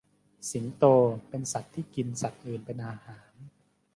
[0.51, 0.83] สิงโต
[1.29, 3.31] เป็นสัตว์ที่กินสัตว์อื่นเป็นอาหาร